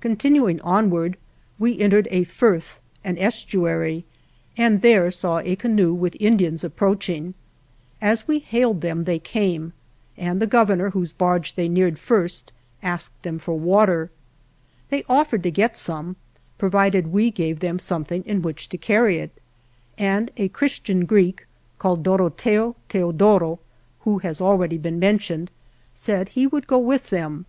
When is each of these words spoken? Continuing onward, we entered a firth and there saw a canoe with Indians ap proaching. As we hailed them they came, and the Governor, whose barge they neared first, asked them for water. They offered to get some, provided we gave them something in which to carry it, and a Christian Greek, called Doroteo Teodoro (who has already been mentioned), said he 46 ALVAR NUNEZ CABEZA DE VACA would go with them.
Continuing 0.00 0.60
onward, 0.62 1.16
we 1.56 1.78
entered 1.78 2.08
a 2.10 2.24
firth 2.24 2.80
and 3.04 3.16
there 3.20 5.08
saw 5.08 5.38
a 5.38 5.54
canoe 5.54 5.94
with 5.94 6.16
Indians 6.18 6.64
ap 6.64 6.72
proaching. 6.74 7.34
As 8.00 8.26
we 8.26 8.40
hailed 8.40 8.80
them 8.80 9.04
they 9.04 9.20
came, 9.20 9.72
and 10.16 10.42
the 10.42 10.48
Governor, 10.48 10.90
whose 10.90 11.12
barge 11.12 11.54
they 11.54 11.68
neared 11.68 11.96
first, 12.00 12.50
asked 12.82 13.22
them 13.22 13.38
for 13.38 13.56
water. 13.56 14.10
They 14.90 15.04
offered 15.08 15.44
to 15.44 15.50
get 15.52 15.76
some, 15.76 16.16
provided 16.58 17.12
we 17.12 17.30
gave 17.30 17.60
them 17.60 17.78
something 17.78 18.24
in 18.24 18.42
which 18.42 18.68
to 18.70 18.76
carry 18.76 19.18
it, 19.18 19.30
and 19.96 20.32
a 20.36 20.48
Christian 20.48 21.04
Greek, 21.04 21.46
called 21.78 22.02
Doroteo 22.02 22.74
Teodoro 22.88 23.60
(who 24.00 24.18
has 24.18 24.40
already 24.40 24.76
been 24.76 24.98
mentioned), 24.98 25.52
said 25.94 26.30
he 26.30 26.48
46 26.48 26.48
ALVAR 26.48 26.48
NUNEZ 26.48 26.48
CABEZA 26.48 26.48
DE 26.48 26.48
VACA 26.48 26.54
would 26.56 26.66
go 26.66 26.78
with 26.78 27.10
them. 27.10 27.46